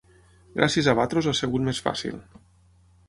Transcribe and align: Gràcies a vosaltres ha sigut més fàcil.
Gràcies 0.59 0.89
a 0.93 0.95
vosaltres 0.99 1.29
ha 1.31 1.35
sigut 1.41 1.67
més 1.67 1.83
fàcil. 1.89 2.21